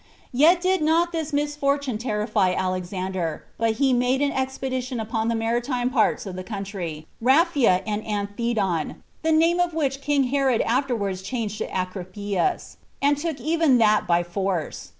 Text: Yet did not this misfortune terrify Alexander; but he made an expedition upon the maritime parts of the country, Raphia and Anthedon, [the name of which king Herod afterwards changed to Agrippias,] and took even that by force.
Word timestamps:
Yet 0.33 0.61
did 0.61 0.81
not 0.81 1.11
this 1.11 1.31
misfortune 1.31 1.99
terrify 1.99 2.53
Alexander; 2.55 3.45
but 3.59 3.73
he 3.73 3.93
made 3.93 4.19
an 4.23 4.31
expedition 4.31 4.99
upon 4.99 5.27
the 5.27 5.35
maritime 5.35 5.91
parts 5.91 6.25
of 6.25 6.35
the 6.35 6.43
country, 6.43 7.05
Raphia 7.21 7.83
and 7.85 8.03
Anthedon, 8.03 8.95
[the 9.21 9.31
name 9.31 9.59
of 9.59 9.75
which 9.75 10.01
king 10.01 10.23
Herod 10.23 10.61
afterwards 10.61 11.21
changed 11.21 11.59
to 11.59 11.67
Agrippias,] 11.67 12.77
and 12.99 13.15
took 13.15 13.39
even 13.39 13.77
that 13.77 14.07
by 14.07 14.23
force. 14.23 14.89